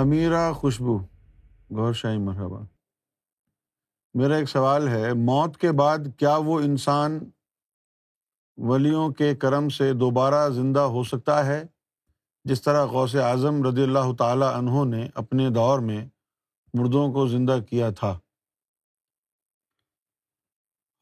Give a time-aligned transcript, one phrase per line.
[0.00, 0.98] امیرا خوشبو
[1.76, 2.60] گور شاہی، مرحبا۔
[4.14, 7.30] میرا ایک سوال ہے، موت کے بعد کیا وہ انسان
[8.56, 11.64] ولیوں کے کرم سے دوبارہ زندہ ہو سکتا ہے؟
[12.44, 16.08] جس طرح غوث اعظم رضی اللہ تعالیٰ عنہ نے اپنے دور میں
[16.74, 18.18] مردوں کو زندہ کیا تھا۔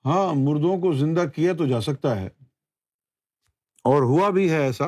[0.04, 2.26] ہاں مردوں کو زندہ کیا تو جا سکتا ہے۔
[3.84, 4.84] اور ہوا بھی ہے ایسا؟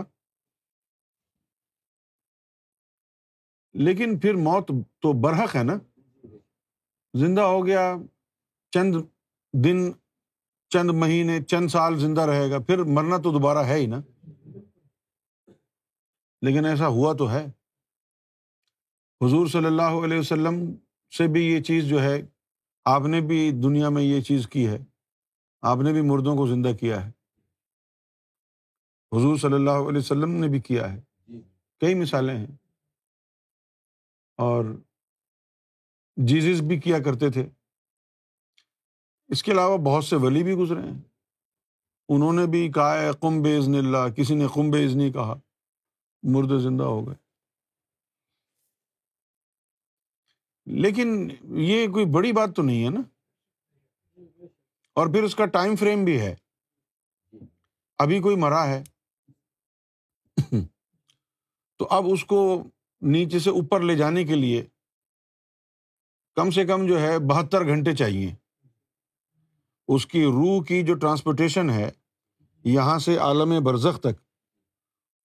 [3.72, 4.70] لیکن پھر موت
[5.00, 5.74] تو برحق ہے نا۔
[7.14, 7.96] زندہ ہو گیا،
[8.70, 8.94] چند
[9.52, 9.92] دن،
[10.68, 14.00] چند مہینے، چند سال زندہ رہے گا، پھر مرنا تو دوبارہ ہے ہی نا۔
[16.42, 17.46] لیکن ایسا ہوا تو ہے۔
[19.26, 20.74] حضور صلی اللہ علیہ وسلم
[21.16, 22.22] سے بھی یہ چیز جو ہے،
[22.84, 24.78] آپ نے بھی دنیا میں یہ چیز کی ہے۔
[25.62, 27.10] آپ نے بھی مردوں کو زندہ کیا ہے۔
[29.12, 31.00] حضور صلی اللہ علیہ وسلم نے بھی کیا ہے۔
[31.80, 32.69] کئی مثالیں ہیں۔
[34.40, 34.64] اور
[36.16, 37.48] جیزز بھی کیا کرتے تھے۔
[39.28, 41.00] اس کے علاوہ بہت سے ولی بھی گزرے ہیں۔
[42.08, 45.34] انہوں نے بھی کہا ہے کم بے عزن اللہ، کسی نے کم بے عزنی کہا،
[46.22, 47.14] مرد زندہ ہو گئے۔
[50.66, 53.00] لیکن یہ کوئی بڑی بات تو نہیں ہے نا۔
[54.92, 56.34] اور پھر اس کا ٹائم فریم بھی ہے۔
[57.98, 58.82] ابھی کوئی مرا ہے۔
[61.76, 62.64] تو اب اس کو
[63.02, 64.66] نیچے سے اوپر لے جانے کے لیے
[66.34, 68.34] کم سے کم جو ہے بہتر گھنٹے چاہیے۔
[69.88, 71.90] اس کی روح کی جو ٹرانسپورٹیشن ہے
[72.64, 74.22] یہاں سے عالم برزخ تک،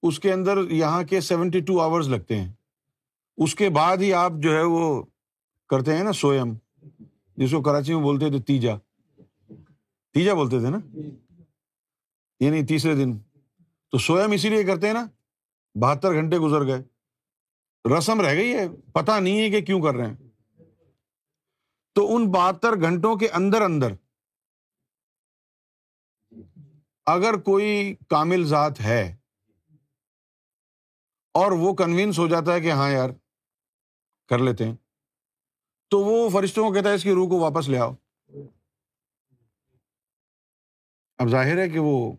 [0.03, 2.53] اس کے اندر یہاں کے سیونٹی ٹو آورس لگتے ہیں۔
[3.37, 5.03] اس کے بعد ہی آپ جو ہے وہ
[5.69, 6.53] کرتے ہیں نا سوئم
[7.37, 8.71] جس کو کراچی میں بولتے تھے تیجا۔
[10.13, 10.77] تیجا بولتے تھے نا؟
[12.39, 13.17] یعنی تیسرے دن۔
[13.91, 15.05] تو سوئم اسی لیے کرتے ہیں نا،
[15.75, 16.94] بہتر گھنٹے گزر گئے۔
[17.85, 20.15] رسم رہ گئی ہے پتا نہیں ہے کہ کیوں کر رہے ہیں۔
[21.95, 23.93] تو ان بہتر گھنٹوں کے اندر اندر
[27.05, 29.15] اگر کوئی کامل ذات ہے
[31.33, 33.09] اور وہ کنوینس ہو جاتا ہے کہ ہاں یار،
[34.27, 34.75] کر لیتے ہیں،
[35.89, 37.93] تو وہ فرشتوں کو کہتا ہے، اس کی روح کو واپس لے آؤ۔
[41.17, 42.15] اب ظاہر ہے کہ وہ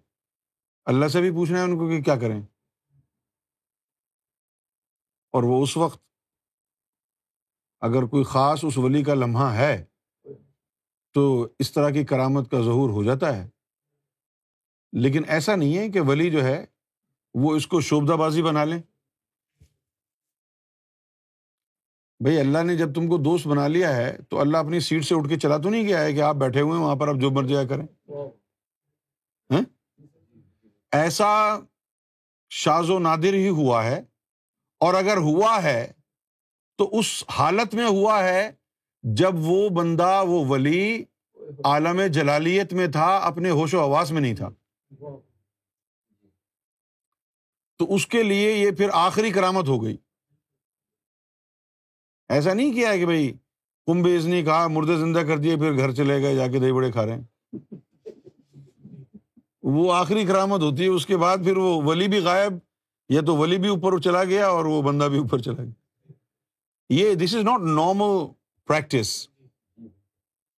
[0.84, 2.40] اللہ سے بھی پوچھنا ہے ان کو کہ کیا کریں۔
[5.36, 6.02] اور وہ اس وقت
[7.80, 9.84] اگر کوئی خاص اس ولی کا لمحہ ہے
[11.14, 13.48] تو اس طرح کی کرامت کا ظہور ہو جاتا ہے۔
[14.92, 16.64] لیکن ایسا نہیں ہے کہ ولی جو ہے
[17.34, 18.82] وہ اس کو شوبدہ بازی بنا لیں۔
[22.20, 25.14] بھائی اللہ نے جب تم کو دوست بنا لیا ہے تو اللہ اپنی سیٹ سے
[25.14, 27.16] اٹھ کے چلا تو نہیں گیا ہے کہ آپ بیٹھے ہوئے ہیں، وہاں پر آپ
[27.20, 27.86] جو مر جایا کریں۔
[29.50, 29.62] ہاں؟
[30.92, 31.58] ایسا
[32.50, 34.02] شاز و نادر ہی ہوا ہے
[34.78, 35.92] اور اگر ہوا ہے،
[36.78, 38.50] تو اس حالت میں ہوا ہے
[39.02, 41.04] جب وہ بندہ، وہ ولی
[41.64, 44.48] عالم جلالیت میں تھا، اپنے ہوش و آواز میں نہیں تھا۔
[47.78, 49.96] تو اس کے لیے یہ پھر آخری کرامت ہو گئی۔
[52.28, 53.32] ایسا نہیں کیا ہے کہ بھائی
[53.86, 56.92] کمبیز نے کہا، مردے زندہ کر دیے، پھر گھر چلے گئے، جا کے دہی بڑے
[56.92, 57.54] کھا رہے ہیں۔
[59.62, 62.52] وہ آخری کرامت ہوتی ہے، اس کے بعد پھر وہ ولی بھی غائب
[63.08, 66.12] یا تو ولی بھی اوپر چلا گیا اور وہ بندہ بھی اوپر چلا گیا۔
[66.90, 68.32] یہ this is not normal
[68.66, 69.28] practice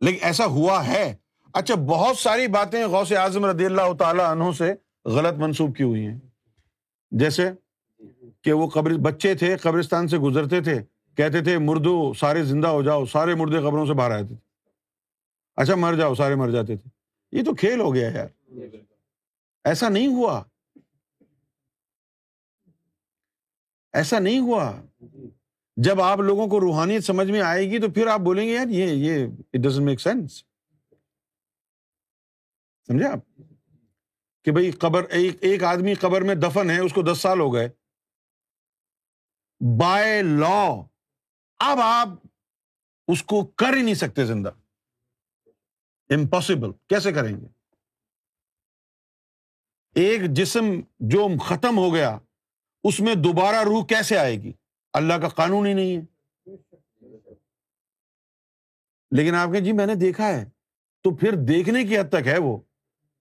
[0.01, 1.17] لیکن ایسا ہوا ہے۔
[1.53, 6.07] اچھا بہت ساری باتیں غوث اعظم رضی اللہ تعالیٰ عنہ سے غلط منسوخ کی ہوئی
[6.07, 6.19] ہیں۔
[7.11, 7.51] جیسے
[8.43, 10.83] کہ وہ قبر، بچے تھے، قبرستان سے گزرتے تھے،
[11.17, 14.37] کہتے تھے، مردو، سارے زندہ ہو جاؤ، سارے مردے قبروں سے باہر آتے تھے۔
[15.57, 16.91] اچھا مر جاؤ، سارے مر جاتے تھے۔
[17.39, 18.29] یہ تو کھیل ہو گیا یار۔
[19.65, 20.43] ایسا نہیں ہوا۔
[23.99, 24.81] ایسا نہیں ہوا۔
[25.77, 28.69] جب آپ لوگوں کو روحانیت سمجھ میں آئے گی تو پھر آپ بولیں گے یار
[28.69, 30.33] یہ یہ اٹ ڈزن میک سینس
[32.87, 33.19] سمجھے آپ؟
[34.45, 37.55] کہ بھائی قبر ایک ایک آدمی قبر میں دفن ہے اس کو دس سال ہو
[37.55, 37.69] گئے۔
[39.81, 40.65] بائی لا
[41.59, 42.09] اب آپ
[43.09, 44.51] اس کو کر ہی نہیں سکتے زندہ۔
[46.09, 47.47] امپاسبل کیسے کریں گے؟
[49.95, 50.65] ایک جسم
[51.01, 52.19] جو ختم ہو گیا
[52.89, 54.53] اس میں دوبارہ روح کیسے آئے گی؟
[54.93, 56.03] اللہ کا قانون ہی نہیں ہے۔
[59.11, 60.45] لیکن آپ کے جی میں نے دیکھا ہے۔
[61.03, 62.59] تو پھر دیکھنے کی حد تک ہے وہ۔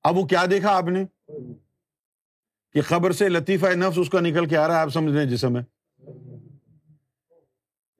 [0.03, 1.05] اب وہ کیا دیکھا آپ نے؟
[2.73, 5.25] کہ خبر سے لطیفہ نفس اس کا نکل کے آ رہا ہے، آپ سمجھ رہے
[5.25, 5.63] جسم ہے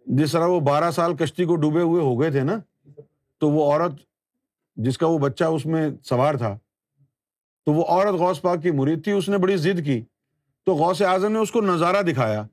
[0.05, 2.59] جس طرح وہ بارہ سال کشتی کو ڈوبے ہوئے ہو گئے تھے نا،
[3.37, 3.91] تو وہ عورت
[4.75, 6.57] جس کا وہ بچہ اس میں سوار تھا،
[7.65, 10.01] تو وہ عورت غوث پاک کی مرید تھی، اس نے بڑی ضد کی۔
[10.67, 12.43] تو غوث اعظم نے اس کو نظارہ دکھایا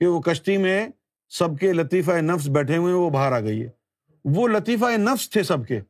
[0.00, 0.88] کہ وہ کشتی میں
[1.28, 3.70] سب کے لطیفہ نفس بیٹھے ہوئے وہ باہر آ گئی ہے۔
[4.24, 5.80] وہ لطیفہ نفس تھے سب کے۔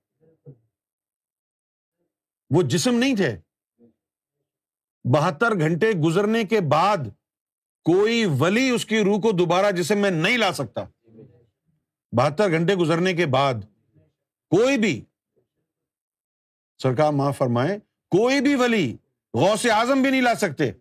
[2.50, 3.36] وہ جسم نہیں تھے۔
[5.04, 6.96] بہتر گھنٹے گزرنے کے بعد
[7.84, 10.84] کوئی ولی اس کی روح کو دوبارہ جسم میں نہیں لا سکتا۔
[12.12, 13.54] بہتر گھنٹے گزرنے کے بعد
[14.50, 15.04] کوئی بھی،
[16.82, 17.78] سرکار معاف فرمائے
[18.10, 18.96] کوئی بھی ولی
[19.34, 20.72] غوث اعظم بھی نہیں لا سکتے۔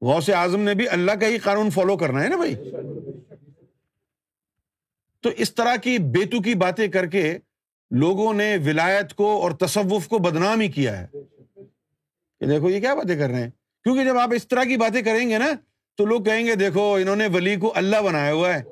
[0.00, 2.54] غوث اعظم نے بھی اللہ کا ہی قانون فالو کرنا ہے نا بھائی؟
[5.20, 7.38] تو اس طرح کی بیتو کی باتیں کر کے
[7.90, 11.06] لوگوں نے ولایت کو اور تصوف کو بدنام ہی کیا ہے۔
[12.40, 13.50] کہ دیکھو یہ کیا باتیں کر رہے ہیں؟
[13.82, 15.52] کیونکہ جب آپ اس طرح کی باتیں کریں گے نا،
[15.96, 18.62] تو لوگ کہیں گے، دیکھو انہوں نے ولی کو اللہ بنایا ہوا ہے۔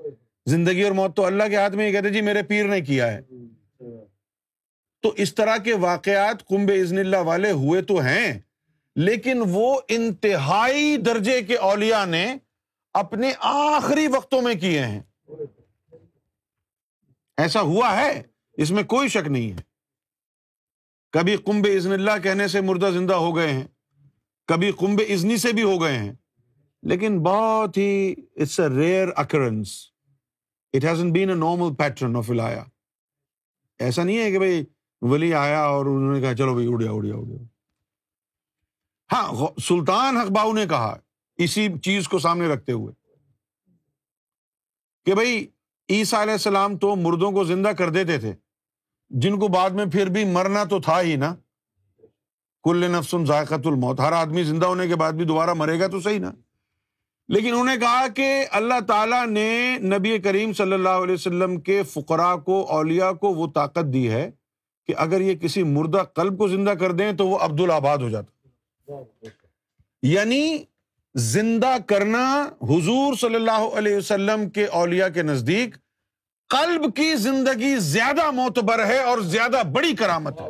[0.47, 3.13] زندگی اور موت تو اللہ کے ہاتھ میں یہ کہتے جی میرے پیر نے کیا
[3.13, 3.21] ہے۔
[5.03, 8.41] تو اس طرح کے واقعات کمب ازن اللہ والے ہوئے تو ہیں۔
[8.97, 12.37] لیکن وہ انتہائی درجے کے اولیا نے
[12.93, 15.01] اپنے آخری وقتوں میں کیے ہیں۔
[17.37, 18.23] ایسا ہوا ہے؟
[18.53, 19.57] اس میں کوئی شک نہیں ہے۔
[21.13, 23.67] کبھی کمب ازن اللہ کہنے سے مردہ زندہ ہو گئے ہیں،
[24.47, 26.13] کبھی کمب ازنی سے بھی ہو گئے ہیں۔
[26.83, 29.87] لیکن بہت ہی it's a rare occurrence
[30.73, 32.65] it hasn't been a normal pattern of ولایا
[33.79, 34.65] ایسا نہیں ہے کہ بھائی
[35.03, 37.56] ولی آیا اور انہوں نے کہا، چلو بھائی اڑیا اڑیا اڑیا۔
[39.13, 40.97] ہاں سلطان حقباؤ نے کہا
[41.37, 42.95] اسی چیز کو سامنے رکھتے ہوئے
[45.05, 45.47] کہ بھائی
[45.89, 48.33] عیسیٰ علیہ السلام تو مردوں کو زندہ کر دیتے تھے،
[49.11, 51.35] جن کو بعد میں پھر بھی مرنا تو تھا ہی نا۔
[52.65, 56.01] کل نفسن ذائقت الموت، ہر آدمی زندہ ہونے کے بعد بھی دوبارہ مرے گا تو
[56.01, 56.33] صحیح نا۔
[57.29, 61.83] لیکن انہوں نے کہا کہ اللہ تعالیٰ نے نبی کریم صلی اللہ علیہ وسلم کے
[61.83, 64.31] فقرا کو اولیا کو وہ طاقت دی ہے
[64.87, 68.09] کہ اگر یہ کسی مردہ قلب کو زندہ کر دیں تو وہ عبد الآباد ہو
[68.09, 68.36] جاتا۔
[70.03, 70.65] یعنی
[71.15, 75.77] زندہ کرنا حضور صلی اللہ علیہ وسلم کے اولیا کے نزدیک
[76.49, 80.47] قلب کی زندگی زیادہ معتبر ہے اور زیادہ بڑی کرامت ہے۔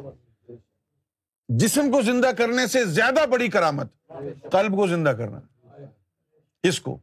[1.48, 4.12] جسم کو زندہ کرنے سے زیادہ بڑی کرامت،
[4.52, 5.40] قلب کو زندہ کرنا۔
[6.62, 6.98] اس کو۔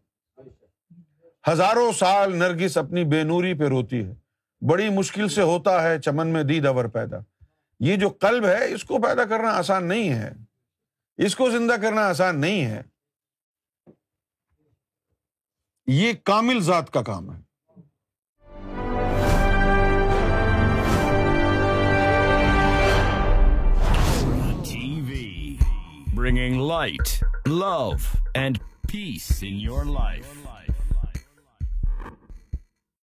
[1.51, 4.13] ہزاروں سال نرگس اپنی بے نوری پہ روتی ہے۔
[4.61, 7.17] بڑی مشکل سے ہوتا ہے چمن میں دی دور پیدا۔
[7.79, 10.31] یہ جو قلب ہے، اس کو پیدا کرنا آسان نہیں ہے۔
[11.17, 12.81] اس کو زندہ کرنا آسان نہیں ہے۔
[15.87, 17.43] یہ کامل ذات کا کام ہے۔
[26.15, 27.91] Bringing light love
[28.33, 28.57] and
[28.91, 30.42] peace in your life